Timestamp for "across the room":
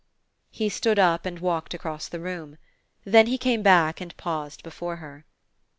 1.75-2.57